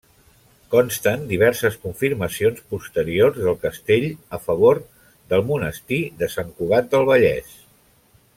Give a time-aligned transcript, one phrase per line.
[0.75, 4.83] Consten diverses confirmacions posteriors del castell, a favor
[5.35, 7.55] del monestir de Sant Cugat del Vallès.